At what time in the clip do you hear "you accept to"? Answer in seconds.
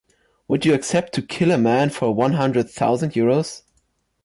0.65-1.21